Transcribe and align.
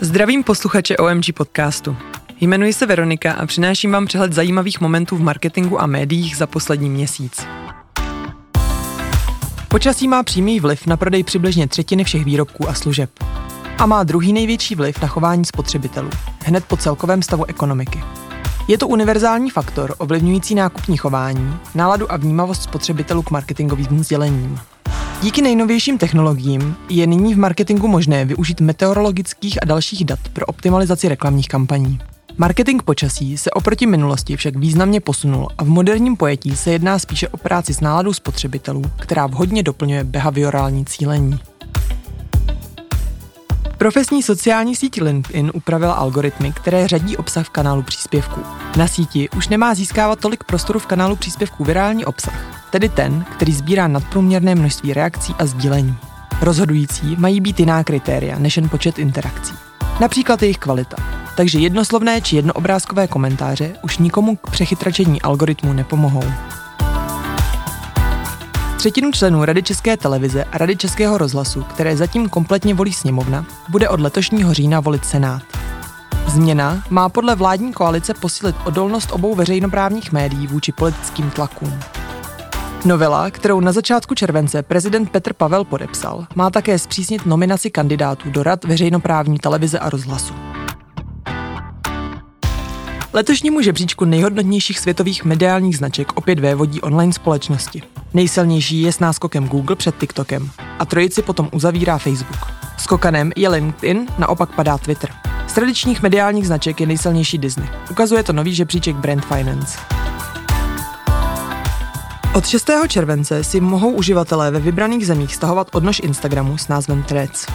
Zdravím 0.00 0.44
posluchače 0.44 0.96
OMG 0.96 1.24
podcastu. 1.34 1.96
Jmenuji 2.40 2.72
se 2.72 2.86
Veronika 2.86 3.32
a 3.32 3.46
přináším 3.46 3.92
vám 3.92 4.06
přehled 4.06 4.32
zajímavých 4.32 4.80
momentů 4.80 5.16
v 5.16 5.20
marketingu 5.20 5.80
a 5.80 5.86
médiích 5.86 6.36
za 6.36 6.46
poslední 6.46 6.90
měsíc. 6.90 7.46
Počasí 9.68 10.08
má 10.08 10.22
přímý 10.22 10.60
vliv 10.60 10.86
na 10.86 10.96
prodej 10.96 11.24
přibližně 11.24 11.68
třetiny 11.68 12.04
všech 12.04 12.24
výrobků 12.24 12.68
a 12.68 12.74
služeb. 12.74 13.10
A 13.78 13.86
má 13.86 14.04
druhý 14.04 14.32
největší 14.32 14.74
vliv 14.74 15.02
na 15.02 15.08
chování 15.08 15.44
spotřebitelů, 15.44 16.10
hned 16.44 16.64
po 16.64 16.76
celkovém 16.76 17.22
stavu 17.22 17.44
ekonomiky. 17.44 18.04
Je 18.68 18.78
to 18.78 18.88
univerzální 18.88 19.50
faktor 19.50 19.94
ovlivňující 19.98 20.54
nákupní 20.54 20.96
chování, 20.96 21.56
náladu 21.74 22.12
a 22.12 22.16
vnímavost 22.16 22.62
spotřebitelů 22.62 23.22
k 23.22 23.30
marketingovým 23.30 24.04
sdělením. 24.04 24.60
Díky 25.22 25.42
nejnovějším 25.42 25.98
technologiím 25.98 26.76
je 26.88 27.06
nyní 27.06 27.34
v 27.34 27.38
marketingu 27.38 27.88
možné 27.88 28.24
využít 28.24 28.60
meteorologických 28.60 29.62
a 29.62 29.66
dalších 29.66 30.04
dat 30.04 30.18
pro 30.32 30.46
optimalizaci 30.46 31.08
reklamních 31.08 31.48
kampaní. 31.48 31.98
Marketing 32.36 32.82
počasí 32.82 33.38
se 33.38 33.50
oproti 33.50 33.86
minulosti 33.86 34.36
však 34.36 34.56
významně 34.56 35.00
posunul 35.00 35.48
a 35.58 35.64
v 35.64 35.68
moderním 35.68 36.16
pojetí 36.16 36.56
se 36.56 36.70
jedná 36.70 36.98
spíše 36.98 37.28
o 37.28 37.36
práci 37.36 37.74
s 37.74 37.80
náladou 37.80 38.12
spotřebitelů, 38.12 38.82
která 38.98 39.26
vhodně 39.26 39.62
doplňuje 39.62 40.04
behaviorální 40.04 40.84
cílení. 40.84 41.38
Profesní 43.78 44.22
sociální 44.22 44.76
síť 44.76 45.00
LinkedIn 45.00 45.50
upravila 45.54 45.92
algoritmy, 45.92 46.52
které 46.52 46.88
řadí 46.88 47.16
obsah 47.16 47.46
v 47.46 47.50
kanálu 47.50 47.82
příspěvků. 47.82 48.40
Na 48.76 48.88
síti 48.88 49.28
už 49.36 49.48
nemá 49.48 49.74
získávat 49.74 50.20
tolik 50.20 50.44
prostoru 50.44 50.78
v 50.78 50.86
kanálu 50.86 51.16
příspěvků 51.16 51.64
virální 51.64 52.04
obsah, 52.04 52.57
tedy 52.70 52.88
ten, 52.88 53.24
který 53.36 53.52
sbírá 53.52 53.88
nadprůměrné 53.88 54.54
množství 54.54 54.94
reakcí 54.94 55.34
a 55.38 55.46
sdílení. 55.46 55.96
Rozhodující 56.40 57.16
mají 57.16 57.40
být 57.40 57.60
jiná 57.60 57.84
kritéria 57.84 58.38
než 58.38 58.56
jen 58.56 58.68
počet 58.68 58.98
interakcí. 58.98 59.54
Například 60.00 60.42
jejich 60.42 60.58
kvalita. 60.58 60.96
Takže 61.36 61.58
jednoslovné 61.58 62.20
či 62.20 62.36
jednoobrázkové 62.36 63.06
komentáře 63.06 63.74
už 63.82 63.98
nikomu 63.98 64.36
k 64.36 64.50
přechytračení 64.50 65.22
algoritmu 65.22 65.72
nepomohou. 65.72 66.24
Třetinu 68.76 69.12
členů 69.12 69.44
Rady 69.44 69.62
České 69.62 69.96
televize 69.96 70.44
a 70.44 70.58
Rady 70.58 70.76
Českého 70.76 71.18
rozhlasu, 71.18 71.62
které 71.62 71.96
zatím 71.96 72.28
kompletně 72.28 72.74
volí 72.74 72.92
sněmovna, 72.92 73.46
bude 73.68 73.88
od 73.88 74.00
letošního 74.00 74.54
října 74.54 74.80
volit 74.80 75.04
Senát. 75.04 75.42
Změna 76.26 76.82
má 76.90 77.08
podle 77.08 77.34
vládní 77.34 77.72
koalice 77.72 78.14
posílit 78.14 78.56
odolnost 78.64 79.12
obou 79.12 79.34
veřejnoprávních 79.34 80.12
médií 80.12 80.46
vůči 80.46 80.72
politickým 80.72 81.30
tlakům. 81.30 81.80
Novela, 82.88 83.30
kterou 83.30 83.60
na 83.60 83.72
začátku 83.72 84.14
července 84.14 84.62
prezident 84.62 85.10
Petr 85.10 85.32
Pavel 85.32 85.64
podepsal, 85.64 86.26
má 86.34 86.50
také 86.50 86.78
zpřísnit 86.78 87.26
nominaci 87.26 87.70
kandidátů 87.70 88.30
do 88.30 88.42
rad 88.42 88.64
veřejnoprávní 88.64 89.38
televize 89.38 89.78
a 89.78 89.90
rozhlasu. 89.90 90.34
Letošnímu 93.12 93.60
žebříčku 93.60 94.04
nejhodnotnějších 94.04 94.78
světových 94.78 95.24
mediálních 95.24 95.76
značek 95.76 96.12
opět 96.14 96.38
vévodí 96.38 96.80
online 96.80 97.12
společnosti. 97.12 97.82
Nejsilnější 98.14 98.82
je 98.82 98.92
s 98.92 99.00
náskokem 99.00 99.48
Google 99.48 99.76
před 99.76 99.94
TikTokem 99.98 100.50
a 100.78 100.84
trojici 100.84 101.22
potom 101.22 101.48
uzavírá 101.52 101.98
Facebook. 101.98 102.40
Skokanem 102.78 103.32
je 103.36 103.48
LinkedIn, 103.48 104.06
naopak 104.18 104.54
padá 104.54 104.78
Twitter. 104.78 105.10
Z 105.46 105.52
tradičních 105.52 106.02
mediálních 106.02 106.46
značek 106.46 106.80
je 106.80 106.86
nejsilnější 106.86 107.38
Disney. 107.38 107.68
Ukazuje 107.90 108.22
to 108.22 108.32
nový 108.32 108.54
žebříček 108.54 108.96
Brand 108.96 109.24
Finance. 109.24 109.78
Od 112.38 112.46
6. 112.46 112.70
července 112.88 113.44
si 113.44 113.60
mohou 113.60 113.90
uživatelé 113.90 114.50
ve 114.50 114.60
vybraných 114.60 115.06
zemích 115.06 115.34
stahovat 115.34 115.74
odnož 115.74 116.00
Instagramu 116.04 116.58
s 116.58 116.68
názvem 116.68 117.02
Threads. 117.02 117.46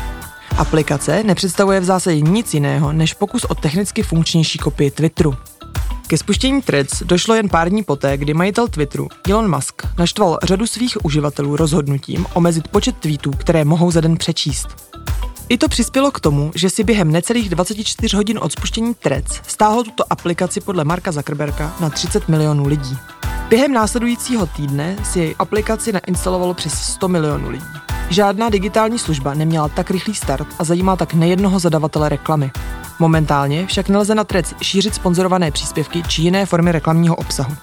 Aplikace 0.57 1.23
nepředstavuje 1.23 1.79
v 1.79 1.83
zásadě 1.83 2.21
nic 2.21 2.53
jiného 2.53 2.93
než 2.93 3.13
pokus 3.13 3.43
o 3.43 3.55
technicky 3.55 4.03
funkčnější 4.03 4.59
kopii 4.59 4.91
Twitteru. 4.91 5.35
Ke 6.07 6.17
spuštění 6.17 6.61
Threads 6.61 7.03
došlo 7.03 7.35
jen 7.35 7.49
pár 7.49 7.69
dní 7.69 7.83
poté, 7.83 8.17
kdy 8.17 8.33
majitel 8.33 8.67
Twitteru 8.67 9.07
Elon 9.29 9.55
Musk 9.55 9.81
naštval 9.99 10.37
řadu 10.43 10.67
svých 10.67 11.05
uživatelů 11.05 11.55
rozhodnutím 11.55 12.25
omezit 12.33 12.67
počet 12.67 12.97
tweetů, 12.97 13.31
které 13.31 13.65
mohou 13.65 13.91
za 13.91 14.01
den 14.01 14.17
přečíst. 14.17 14.67
I 15.53 15.57
to 15.57 15.67
přispělo 15.67 16.11
k 16.11 16.19
tomu, 16.19 16.51
že 16.55 16.69
si 16.69 16.83
během 16.83 17.11
necelých 17.11 17.49
24 17.49 18.15
hodin 18.15 18.39
od 18.41 18.51
spuštění 18.51 18.93
Threads 18.93 19.41
stáhlo 19.47 19.83
tuto 19.83 20.03
aplikaci 20.09 20.61
podle 20.61 20.83
Marka 20.83 21.11
Zuckerberga 21.11 21.73
na 21.79 21.89
30 21.89 22.29
milionů 22.29 22.67
lidí. 22.67 22.97
Během 23.49 23.73
následujícího 23.73 24.45
týdne 24.45 24.95
si 25.03 25.19
jej 25.19 25.35
aplikaci 25.39 25.91
nainstalovalo 25.91 26.53
přes 26.53 26.73
100 26.73 27.07
milionů 27.07 27.49
lidí. 27.49 27.65
Žádná 28.09 28.49
digitální 28.49 28.99
služba 28.99 29.33
neměla 29.33 29.67
tak 29.69 29.91
rychlý 29.91 30.15
start 30.15 30.47
a 30.59 30.63
zajímá 30.63 30.95
tak 30.95 31.13
nejednoho 31.13 31.59
zadavatele 31.59 32.09
reklamy. 32.09 32.51
Momentálně 32.99 33.67
však 33.67 33.89
nelze 33.89 34.15
na 34.15 34.23
Threads 34.23 34.53
šířit 34.61 34.95
sponzorované 34.95 35.51
příspěvky 35.51 36.03
či 36.03 36.21
jiné 36.21 36.45
formy 36.45 36.71
reklamního 36.71 37.15
obsahu. 37.15 37.55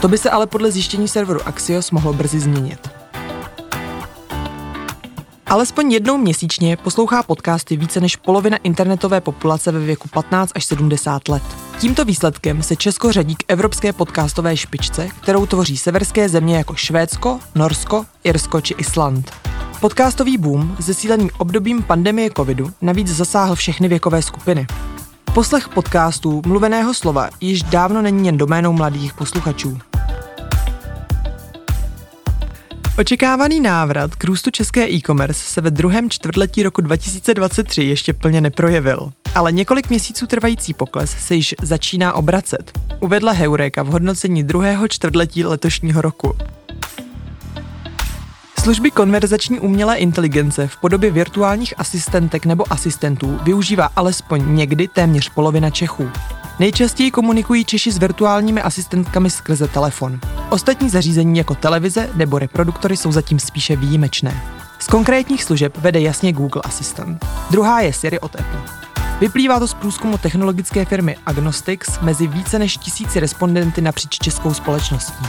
To 0.00 0.08
by 0.08 0.18
se 0.18 0.30
ale 0.30 0.46
podle 0.46 0.70
zjištění 0.70 1.08
serveru 1.08 1.40
Axios 1.48 1.90
mohlo 1.90 2.12
brzy 2.12 2.40
změnit. 2.40 2.97
Alespoň 5.48 5.92
jednou 5.92 6.16
měsíčně 6.16 6.76
poslouchá 6.76 7.22
podcasty 7.22 7.76
více 7.76 8.00
než 8.00 8.16
polovina 8.16 8.56
internetové 8.56 9.20
populace 9.20 9.72
ve 9.72 9.78
věku 9.78 10.08
15 10.08 10.52
až 10.54 10.64
70 10.64 11.28
let. 11.28 11.42
Tímto 11.80 12.04
výsledkem 12.04 12.62
se 12.62 12.76
Česko 12.76 13.12
řadí 13.12 13.34
k 13.34 13.44
evropské 13.48 13.92
podcastové 13.92 14.56
špičce, 14.56 15.08
kterou 15.22 15.46
tvoří 15.46 15.76
severské 15.76 16.28
země 16.28 16.56
jako 16.56 16.74
Švédsko, 16.74 17.40
Norsko, 17.54 18.04
Irsko 18.24 18.60
či 18.60 18.74
Island. 18.78 19.32
Podcastový 19.80 20.38
boom, 20.38 20.76
zesílený 20.78 21.30
obdobím 21.38 21.82
pandemie 21.82 22.30
covidu, 22.36 22.70
navíc 22.82 23.08
zasáhl 23.08 23.54
všechny 23.54 23.88
věkové 23.88 24.22
skupiny. 24.22 24.66
Poslech 25.34 25.68
podcastů 25.68 26.42
mluveného 26.46 26.94
slova 26.94 27.30
již 27.40 27.62
dávno 27.62 28.02
není 28.02 28.26
jen 28.26 28.36
doménou 28.36 28.72
mladých 28.72 29.14
posluchačů. 29.14 29.78
Očekávaný 32.98 33.60
návrat 33.60 34.14
k 34.14 34.24
růstu 34.24 34.50
české 34.50 34.90
e-commerce 34.90 35.42
se 35.42 35.60
ve 35.60 35.70
druhém 35.70 36.10
čtvrtletí 36.10 36.62
roku 36.62 36.80
2023 36.80 37.82
ještě 37.82 38.12
plně 38.12 38.40
neprojevil, 38.40 39.12
ale 39.34 39.52
několik 39.52 39.90
měsíců 39.90 40.26
trvající 40.26 40.74
pokles 40.74 41.10
se 41.10 41.34
již 41.34 41.54
začíná 41.62 42.12
obracet, 42.12 42.78
uvedla 43.00 43.32
Heureka 43.32 43.82
v 43.82 43.86
hodnocení 43.86 44.42
druhého 44.42 44.88
čtvrtletí 44.88 45.44
letošního 45.44 46.02
roku. 46.02 46.34
Služby 48.60 48.90
konverzační 48.90 49.60
umělé 49.60 49.96
inteligence 49.96 50.66
v 50.66 50.76
podobě 50.76 51.10
virtuálních 51.10 51.74
asistentek 51.76 52.46
nebo 52.46 52.72
asistentů 52.72 53.38
využívá 53.42 53.90
alespoň 53.96 54.56
někdy 54.56 54.88
téměř 54.88 55.28
polovina 55.28 55.70
Čechů. 55.70 56.10
Nejčastěji 56.58 57.10
komunikují 57.10 57.64
Češi 57.64 57.92
s 57.92 57.98
virtuálními 57.98 58.62
asistentkami 58.62 59.30
skrze 59.30 59.68
telefon. 59.68 60.20
Ostatní 60.50 60.90
zařízení 60.90 61.38
jako 61.38 61.54
televize 61.54 62.10
nebo 62.14 62.38
reproduktory 62.38 62.96
jsou 62.96 63.12
zatím 63.12 63.38
spíše 63.38 63.76
výjimečné. 63.76 64.42
Z 64.78 64.86
konkrétních 64.86 65.44
služeb 65.44 65.76
vede 65.78 66.00
jasně 66.00 66.32
Google 66.32 66.62
Assistant. 66.64 67.24
Druhá 67.50 67.80
je 67.80 67.92
Siri 67.92 68.20
od 68.20 68.36
Apple. 68.36 68.60
Vyplývá 69.20 69.58
to 69.58 69.68
z 69.68 69.74
průzkumu 69.74 70.18
technologické 70.18 70.84
firmy 70.84 71.16
Agnostics 71.26 72.00
mezi 72.00 72.26
více 72.26 72.58
než 72.58 72.76
tisíci 72.76 73.20
respondenty 73.20 73.80
napříč 73.80 74.18
českou 74.18 74.54
společností. 74.54 75.24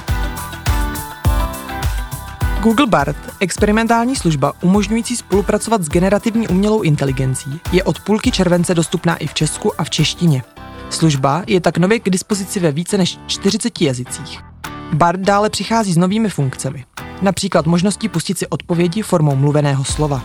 Google 2.62 2.88
Bard, 2.88 3.18
experimentální 3.40 4.16
služba 4.16 4.54
umožňující 4.62 5.16
spolupracovat 5.16 5.84
s 5.84 5.90
generativní 5.90 6.48
umělou 6.48 6.82
inteligencí, 6.82 7.60
je 7.72 7.84
od 7.84 8.00
půlky 8.00 8.32
července 8.32 8.76
dostupná 8.76 9.16
i 9.16 9.28
v 9.28 9.34
Česku 9.34 9.82
a 9.82 9.84
v 9.84 9.90
češtině. 9.90 10.44
Služba 10.90 11.44
je 11.48 11.62
tak 11.62 11.78
nově 11.78 12.00
k 12.00 12.10
dispozici 12.10 12.60
ve 12.60 12.72
více 12.72 12.98
než 12.98 13.20
40 13.28 13.82
jazycích. 13.82 14.49
Bard 14.94 15.20
dále 15.20 15.50
přichází 15.50 15.94
s 15.94 15.98
novými 15.98 16.30
funkcemi, 16.30 16.86
například 17.22 17.66
možností 17.66 18.10
pustit 18.10 18.38
si 18.38 18.48
odpovědi 18.48 19.02
formou 19.02 19.36
mluveného 19.36 19.84
slova. 19.84 20.22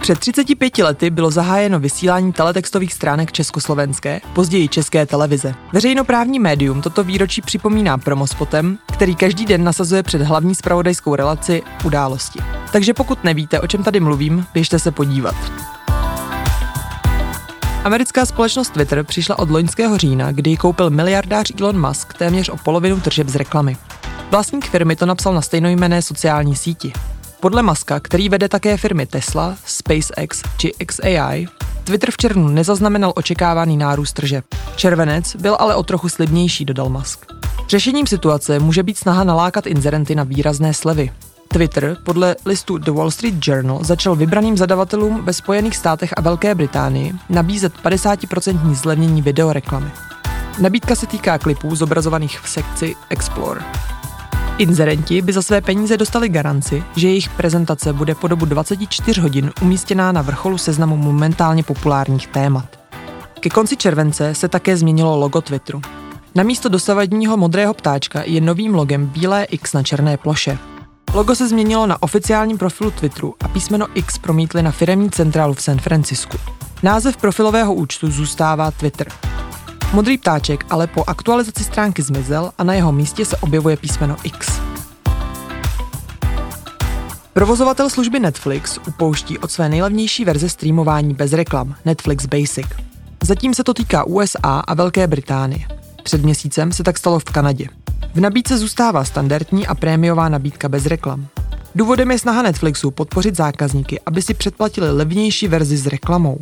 Před 0.00 0.18
35 0.18 0.78
lety 0.78 1.10
bylo 1.10 1.30
zahájeno 1.30 1.80
vysílání 1.80 2.32
teletextových 2.32 2.92
stránek 2.92 3.32
Československé, 3.32 4.20
později 4.32 4.68
České 4.68 5.06
televize. 5.06 5.54
Veřejnoprávní 5.72 6.38
médium 6.38 6.82
toto 6.82 7.04
výročí 7.04 7.42
připomíná 7.42 7.98
promospotem, 7.98 8.78
který 8.92 9.16
každý 9.16 9.46
den 9.46 9.64
nasazuje 9.64 10.02
před 10.02 10.22
hlavní 10.22 10.54
spravodajskou 10.54 11.14
relaci 11.14 11.62
události. 11.84 12.40
Takže 12.72 12.94
pokud 12.94 13.24
nevíte, 13.24 13.60
o 13.60 13.66
čem 13.66 13.82
tady 13.82 14.00
mluvím, 14.00 14.46
běžte 14.54 14.78
se 14.78 14.90
podívat. 14.90 15.34
Americká 17.84 18.26
společnost 18.26 18.70
Twitter 18.70 19.04
přišla 19.04 19.38
od 19.38 19.50
loňského 19.50 19.98
října, 19.98 20.32
kdy 20.32 20.50
ji 20.50 20.56
koupil 20.56 20.90
miliardář 20.90 21.52
Elon 21.60 21.88
Musk 21.88 22.14
téměř 22.14 22.48
o 22.48 22.56
polovinu 22.56 23.00
tržeb 23.00 23.28
z 23.28 23.36
reklamy. 23.36 23.76
Vlastník 24.30 24.66
firmy 24.66 24.96
to 24.96 25.06
napsal 25.06 25.34
na 25.34 25.42
stejnojmené 25.42 26.02
sociální 26.02 26.56
síti. 26.56 26.92
Podle 27.40 27.62
Muska, 27.62 28.00
který 28.00 28.28
vede 28.28 28.48
také 28.48 28.76
firmy 28.76 29.06
Tesla, 29.06 29.56
SpaceX 29.64 30.42
či 30.56 30.72
XAI, 30.86 31.46
Twitter 31.84 32.10
v 32.10 32.16
červnu 32.16 32.48
nezaznamenal 32.48 33.12
očekávaný 33.16 33.76
nárůst 33.76 34.12
tržeb. 34.12 34.44
Červenec 34.76 35.36
byl 35.36 35.56
ale 35.60 35.74
o 35.74 35.82
trochu 35.82 36.08
slibnější, 36.08 36.64
dodal 36.64 36.88
Musk. 36.88 37.26
Řešením 37.68 38.06
situace 38.06 38.58
může 38.58 38.82
být 38.82 38.98
snaha 38.98 39.24
nalákat 39.24 39.66
inzerenty 39.66 40.14
na 40.14 40.24
výrazné 40.24 40.74
slevy. 40.74 41.10
Twitter 41.54 41.96
podle 42.02 42.36
listu 42.46 42.78
The 42.78 42.90
Wall 42.90 43.10
Street 43.10 43.48
Journal 43.48 43.84
začal 43.84 44.16
vybraným 44.16 44.56
zadavatelům 44.56 45.24
ve 45.24 45.32
Spojených 45.32 45.76
státech 45.76 46.14
a 46.16 46.20
Velké 46.20 46.54
Británii 46.54 47.12
nabízet 47.28 47.72
50% 47.84 48.74
zlevnění 48.74 49.22
videoreklamy. 49.22 49.90
Nabídka 50.58 50.94
se 50.94 51.06
týká 51.06 51.38
klipů 51.38 51.74
zobrazovaných 51.74 52.40
v 52.40 52.48
sekci 52.48 52.94
Explore. 53.10 53.60
Inzerenti 54.58 55.22
by 55.22 55.32
za 55.32 55.42
své 55.42 55.60
peníze 55.60 55.96
dostali 55.96 56.28
garanci, 56.28 56.84
že 56.96 57.08
jejich 57.08 57.28
prezentace 57.28 57.92
bude 57.92 58.14
po 58.14 58.28
dobu 58.28 58.44
24 58.44 59.20
hodin 59.20 59.52
umístěná 59.62 60.12
na 60.12 60.22
vrcholu 60.22 60.58
seznamu 60.58 60.96
momentálně 60.96 61.62
populárních 61.62 62.26
témat. 62.26 62.78
Ke 63.40 63.50
konci 63.50 63.76
července 63.76 64.34
se 64.34 64.48
také 64.48 64.76
změnilo 64.76 65.16
logo 65.16 65.40
Twitteru. 65.40 65.80
Na 66.34 66.42
místo 66.42 66.68
dosavadního 66.68 67.36
modrého 67.36 67.74
ptáčka 67.74 68.22
je 68.24 68.40
novým 68.40 68.74
logem 68.74 69.06
bílé 69.06 69.44
X 69.44 69.72
na 69.72 69.82
černé 69.82 70.16
ploše. 70.16 70.58
Logo 71.14 71.34
se 71.34 71.48
změnilo 71.48 71.86
na 71.86 72.02
oficiálním 72.02 72.58
profilu 72.58 72.90
Twitteru 72.90 73.34
a 73.40 73.48
písmeno 73.48 73.86
X 73.94 74.18
promítli 74.18 74.62
na 74.62 74.70
firemní 74.70 75.10
centrálu 75.10 75.54
v 75.54 75.62
San 75.62 75.78
Francisku. 75.78 76.36
Název 76.82 77.16
profilového 77.16 77.74
účtu 77.74 78.10
zůstává 78.10 78.70
Twitter. 78.70 79.08
Modrý 79.92 80.18
ptáček 80.18 80.66
ale 80.70 80.86
po 80.86 81.04
aktualizaci 81.06 81.64
stránky 81.64 82.02
zmizel 82.02 82.52
a 82.58 82.64
na 82.64 82.74
jeho 82.74 82.92
místě 82.92 83.24
se 83.24 83.36
objevuje 83.36 83.76
písmeno 83.76 84.16
X. 84.24 84.60
Provozovatel 87.32 87.90
služby 87.90 88.20
Netflix 88.20 88.78
upouští 88.88 89.38
od 89.38 89.50
své 89.50 89.68
nejlevnější 89.68 90.24
verze 90.24 90.48
streamování 90.48 91.14
bez 91.14 91.32
reklam, 91.32 91.74
Netflix 91.84 92.26
Basic. 92.26 92.66
Zatím 93.22 93.54
se 93.54 93.64
to 93.64 93.74
týká 93.74 94.04
USA 94.04 94.58
a 94.58 94.74
Velké 94.74 95.06
Británie. 95.06 95.66
Před 96.02 96.22
měsícem 96.22 96.72
se 96.72 96.82
tak 96.82 96.98
stalo 96.98 97.18
v 97.18 97.24
Kanadě. 97.24 97.68
V 98.14 98.20
nabídce 98.20 98.58
zůstává 98.58 99.04
standardní 99.04 99.66
a 99.66 99.74
prémiová 99.74 100.28
nabídka 100.28 100.68
bez 100.68 100.86
reklam. 100.86 101.26
Důvodem 101.74 102.10
je 102.10 102.18
snaha 102.18 102.42
Netflixu 102.42 102.90
podpořit 102.90 103.36
zákazníky, 103.36 104.00
aby 104.06 104.22
si 104.22 104.34
předplatili 104.34 104.90
levnější 104.90 105.48
verzi 105.48 105.76
s 105.76 105.86
reklamou. 105.86 106.38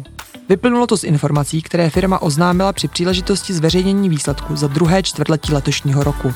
Vyplynulo 0.48 0.86
to 0.86 0.96
z 0.96 1.04
informací, 1.04 1.62
které 1.62 1.90
firma 1.90 2.22
oznámila 2.22 2.72
při 2.72 2.88
příležitosti 2.88 3.52
zveřejnění 3.52 4.08
výsledku 4.08 4.56
za 4.56 4.66
druhé 4.66 5.02
čtvrtletí 5.02 5.52
letošního 5.52 6.04
roku. 6.04 6.34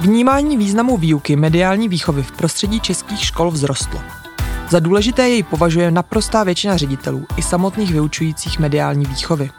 Vnímání 0.00 0.56
významu 0.56 0.96
výuky 0.96 1.36
mediální 1.36 1.88
výchovy 1.88 2.22
v 2.22 2.32
prostředí 2.32 2.80
českých 2.80 3.24
škol 3.24 3.50
vzrostlo. 3.50 4.00
Za 4.68 4.80
důležité 4.80 5.28
jej 5.28 5.42
považuje 5.42 5.90
naprostá 5.90 6.44
většina 6.44 6.76
ředitelů 6.76 7.26
i 7.36 7.42
samotných 7.42 7.92
vyučujících 7.92 8.58
mediální 8.58 9.06
výchovy. 9.06 9.50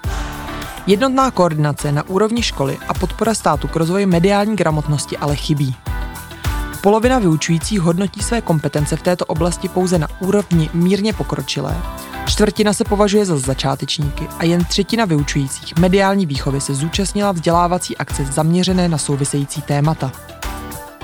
Jednotná 0.87 1.31
koordinace 1.31 1.91
na 1.91 2.03
úrovni 2.09 2.43
školy 2.43 2.77
a 2.87 2.93
podpora 2.93 3.33
státu 3.33 3.67
k 3.67 3.75
rozvoji 3.75 4.05
mediální 4.05 4.55
gramotnosti 4.55 5.17
ale 5.17 5.35
chybí. 5.35 5.75
Polovina 6.81 7.19
vyučujících 7.19 7.79
hodnotí 7.79 8.21
své 8.21 8.41
kompetence 8.41 8.95
v 8.95 9.01
této 9.01 9.25
oblasti 9.25 9.69
pouze 9.69 9.99
na 9.99 10.07
úrovni 10.19 10.69
mírně 10.73 11.13
pokročilé, 11.13 11.77
čtvrtina 12.25 12.73
se 12.73 12.83
považuje 12.83 13.25
za 13.25 13.37
začátečníky 13.37 14.27
a 14.39 14.43
jen 14.43 14.63
třetina 14.63 15.05
vyučujících 15.05 15.77
mediální 15.77 16.25
výchovy 16.25 16.61
se 16.61 16.75
zúčastnila 16.75 17.31
vzdělávací 17.31 17.97
akce 17.97 18.25
zaměřené 18.25 18.89
na 18.89 18.97
související 18.97 19.61
témata. 19.61 20.11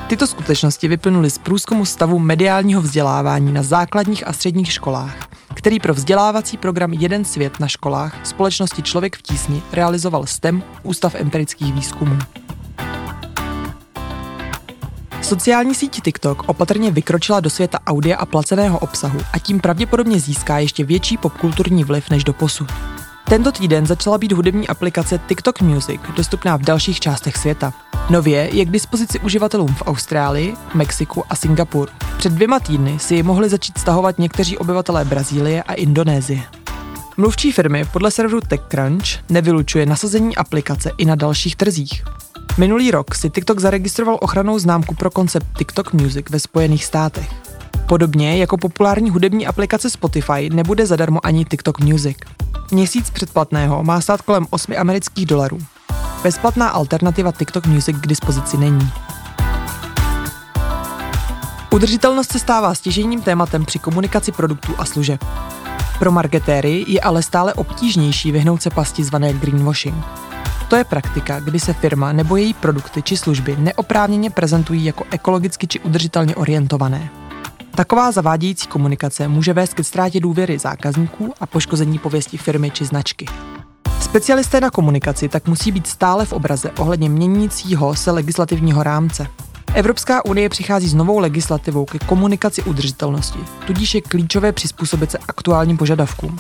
Tyto 0.08 0.28
skutečnosti 0.28 0.88
vyplynuly 0.88 1.30
z 1.30 1.38
průzkumu 1.38 1.86
stavu 1.86 2.20
mediálního 2.20 2.82
vzdělávání 2.82 3.54
na 3.54 3.64
základních 3.64 4.28
a 4.28 4.34
středních 4.34 4.72
školách, 4.72 5.27
který 5.58 5.80
pro 5.80 5.94
vzdělávací 5.94 6.58
program 6.58 6.94
Jeden 6.94 7.26
svět 7.26 7.60
na 7.60 7.68
školách 7.68 8.28
společnosti 8.28 8.82
Člověk 8.82 9.18
v 9.18 9.22
tísni 9.22 9.62
realizoval 9.74 10.26
STEM, 10.26 10.64
Ústav 10.84 11.16
empirických 11.16 11.74
výzkumů. 11.74 12.18
Sociální 15.22 15.76
síť 15.76 16.02
TikTok 16.02 16.50
opatrně 16.50 16.92
vykročila 16.92 17.40
do 17.40 17.50
světa 17.50 17.80
audia 17.88 18.18
a 18.18 18.26
placeného 18.26 18.80
obsahu 18.80 19.20
a 19.34 19.40
tím 19.40 19.60
pravděpodobně 19.60 20.20
získá 20.20 20.60
ještě 20.60 20.84
větší 20.84 21.18
popkulturní 21.18 21.84
vliv 21.84 22.10
než 22.10 22.24
do 22.24 22.34
posud. 22.34 22.68
Tento 23.30 23.52
týden 23.52 23.86
začala 23.86 24.18
být 24.18 24.32
hudební 24.32 24.68
aplikace 24.68 25.20
TikTok 25.28 25.62
Music 25.62 26.02
dostupná 26.16 26.58
v 26.58 26.62
dalších 26.62 27.00
částech 27.00 27.38
světa. 27.38 27.74
Nově 28.10 28.50
je 28.56 28.66
k 28.66 28.72
dispozici 28.72 29.20
uživatelům 29.20 29.76
v 29.76 29.84
Austrálii, 29.86 30.54
Mexiku 30.74 31.24
a 31.30 31.36
Singapuru. 31.36 31.92
Před 32.18 32.34
dvěma 32.34 32.60
týdny 32.60 33.00
si 33.00 33.16
ji 33.16 33.24
mohli 33.24 33.50
začít 33.50 33.78
stahovat 33.78 34.20
někteří 34.20 34.58
obyvatelé 34.58 35.06
Brazílie 35.06 35.64
a 35.64 35.74
Indonésie. 35.74 36.44
Mluvčí 37.18 37.52
firmy 37.52 37.86
podle 37.94 38.12
serveru 38.12 38.42
TechCrunch 38.42 39.06
nevylučuje 39.30 39.86
nasazení 39.86 40.36
aplikace 40.36 40.92
i 40.98 41.06
na 41.06 41.16
dalších 41.16 41.56
trzích. 41.56 42.04
Minulý 42.58 42.92
rok 42.92 43.16
si 43.16 43.30
TikTok 43.30 43.60
zaregistroval 43.60 44.18
ochranou 44.22 44.60
známku 44.60 44.96
pro 44.96 45.10
koncept 45.12 45.48
TikTok 45.58 45.94
Music 45.94 46.30
ve 46.30 46.40
Spojených 46.40 46.86
státech. 46.86 47.30
Podobně 47.88 48.38
jako 48.38 48.58
populární 48.58 49.10
hudební 49.10 49.48
aplikace 49.48 49.90
Spotify 49.90 50.50
nebude 50.50 50.86
zadarmo 50.86 51.26
ani 51.26 51.46
TikTok 51.46 51.80
Music. 51.80 52.18
Měsíc 52.72 53.10
předplatného 53.10 53.84
má 53.84 54.02
stát 54.02 54.22
kolem 54.22 54.48
8 54.50 54.76
amerických 54.78 55.26
dolarů. 55.26 55.60
Bezplatná 56.24 56.70
alternativa 56.70 57.32
TikTok 57.32 57.66
Music 57.66 57.98
k 57.98 58.08
dispozici 58.08 58.58
není. 58.58 58.92
Udržitelnost 61.74 62.32
se 62.32 62.40
stává 62.40 62.76
stěžením 62.76 63.22
tématem 63.22 63.66
při 63.66 63.80
komunikaci 63.80 64.32
produktů 64.32 64.74
a 64.78 64.86
služeb. 64.86 65.26
Pro 66.00 66.12
marketéry 66.12 66.86
je 66.88 67.02
ale 67.02 67.24
stále 67.24 67.54
obtížnější 67.54 68.32
vyhnout 68.32 68.62
se 68.62 68.70
pasti 68.70 69.04
zvané 69.04 69.34
greenwashing. 69.34 70.06
To 70.70 70.76
je 70.76 70.84
praktika, 70.84 71.40
kdy 71.40 71.60
se 71.60 71.74
firma 71.74 72.14
nebo 72.14 72.36
její 72.36 72.54
produkty 72.54 73.02
či 73.02 73.18
služby 73.18 73.56
neoprávněně 73.60 74.30
prezentují 74.30 74.86
jako 74.86 75.04
ekologicky 75.12 75.68
či 75.68 75.80
udržitelně 75.80 76.36
orientované. 76.36 77.10
Taková 77.78 78.12
zavádějící 78.12 78.68
komunikace 78.68 79.28
může 79.28 79.54
vést 79.54 79.74
ke 79.74 79.84
ztrátě 79.84 80.20
důvěry 80.20 80.60
zákazníků 80.60 81.34
a 81.40 81.46
poškození 81.46 82.00
pověsti 82.00 82.38
firmy 82.38 82.72
či 82.72 82.86
značky. 82.86 83.26
Specialisté 84.00 84.62
na 84.62 84.70
komunikaci 84.70 85.30
tak 85.30 85.48
musí 85.48 85.72
být 85.72 85.88
stále 85.88 86.26
v 86.26 86.34
obraze 86.34 86.72
ohledně 86.72 87.10
měnícího 87.10 87.96
se 87.96 88.12
legislativního 88.12 88.84
rámce. 88.84 89.28
Evropská 89.74 90.26
unie 90.26 90.50
přichází 90.50 90.90
s 90.90 90.94
novou 90.94 91.20
legislativou 91.20 91.86
ke 91.86 92.00
komunikaci 92.00 92.64
udržitelnosti, 92.64 93.40
tudíž 93.68 93.96
je 93.96 94.02
klíčové 94.02 94.52
přizpůsobit 94.52 95.12
se 95.12 95.18
aktuálním 95.18 95.78
požadavkům. 95.78 96.40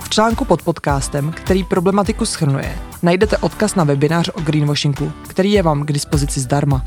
V 0.00 0.08
článku 0.08 0.44
pod 0.44 0.62
podcastem, 0.62 1.32
který 1.32 1.64
problematiku 1.64 2.26
schrnuje, 2.26 2.78
najdete 3.02 3.36
odkaz 3.36 3.74
na 3.74 3.84
webinář 3.84 4.28
o 4.34 4.40
greenwashingu, 4.40 5.12
který 5.28 5.52
je 5.52 5.62
vám 5.62 5.86
k 5.86 5.92
dispozici 5.92 6.40
zdarma. 6.40 6.84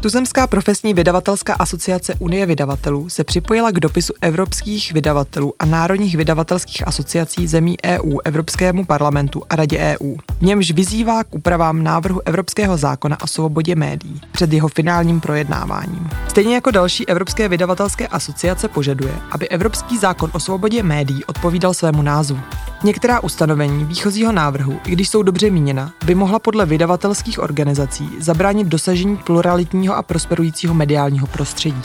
Tuzemská 0.00 0.46
profesní 0.46 0.94
vydavatelská 0.94 1.54
asociace 1.54 2.14
Unie 2.18 2.46
vydavatelů 2.46 3.08
se 3.08 3.24
připojila 3.24 3.70
k 3.70 3.80
dopisu 3.80 4.12
evropských 4.20 4.92
vydavatelů 4.92 5.54
a 5.58 5.66
národních 5.66 6.16
vydavatelských 6.16 6.88
asociací 6.88 7.46
zemí 7.46 7.76
EU 7.84 8.18
Evropskému 8.24 8.84
parlamentu 8.84 9.42
a 9.50 9.56
Radě 9.56 9.78
EU. 9.78 10.16
V 10.38 10.42
němž 10.42 10.70
vyzývá 10.70 11.24
k 11.24 11.34
úpravám 11.34 11.82
návrhu 11.82 12.20
Evropského 12.24 12.76
zákona 12.76 13.20
o 13.22 13.26
svobodě 13.26 13.74
médií 13.74 14.20
před 14.32 14.52
jeho 14.52 14.68
finálním 14.68 15.20
projednáváním. 15.20 16.10
Stejně 16.28 16.54
jako 16.54 16.70
další 16.70 17.08
evropské 17.08 17.48
vydavatelské 17.48 18.08
asociace 18.08 18.68
požaduje, 18.68 19.14
aby 19.30 19.48
Evropský 19.48 19.98
zákon 19.98 20.30
o 20.32 20.40
svobodě 20.40 20.82
médií 20.82 21.24
odpovídal 21.24 21.74
svému 21.74 22.02
názvu. 22.02 22.38
Některá 22.82 23.20
ustanovení 23.20 23.84
výchozího 23.84 24.32
návrhu, 24.32 24.80
i 24.86 24.90
když 24.90 25.08
jsou 25.08 25.22
dobře 25.22 25.50
míněna, 25.50 25.92
by 26.04 26.14
mohla 26.14 26.38
podle 26.38 26.66
vydavatelských 26.66 27.38
organizací 27.38 28.10
zabránit 28.18 28.66
dosažení 28.66 29.16
pluralitního 29.16 29.96
a 29.96 30.02
prosperujícího 30.02 30.74
mediálního 30.74 31.26
prostředí. 31.26 31.82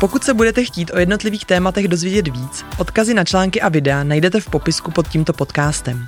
Pokud 0.00 0.24
se 0.24 0.34
budete 0.34 0.64
chtít 0.64 0.90
o 0.94 0.98
jednotlivých 0.98 1.44
tématech 1.44 1.88
dozvědět 1.88 2.28
víc, 2.28 2.64
odkazy 2.78 3.14
na 3.14 3.24
články 3.24 3.60
a 3.60 3.68
videa 3.68 4.04
najdete 4.04 4.40
v 4.40 4.50
popisku 4.50 4.90
pod 4.90 5.08
tímto 5.08 5.32
podcastem. 5.32 6.06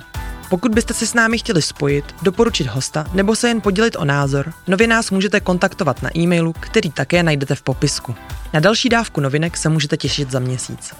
Pokud 0.49 0.71
byste 0.71 0.93
se 0.93 1.07
s 1.07 1.13
námi 1.13 1.37
chtěli 1.37 1.61
spojit, 1.61 2.05
doporučit 2.21 2.67
hosta 2.67 3.05
nebo 3.13 3.35
se 3.35 3.47
jen 3.47 3.61
podělit 3.61 3.95
o 3.95 4.05
názor, 4.05 4.53
nově 4.67 4.87
nás 4.87 5.11
můžete 5.11 5.39
kontaktovat 5.39 6.01
na 6.01 6.17
e-mailu, 6.17 6.53
který 6.59 6.91
také 6.91 7.23
najdete 7.23 7.55
v 7.55 7.61
popisku. 7.61 8.15
Na 8.53 8.59
další 8.59 8.89
dávku 8.89 9.21
novinek 9.21 9.57
se 9.57 9.69
můžete 9.69 9.97
těšit 9.97 10.31
za 10.31 10.39
měsíc. 10.39 10.93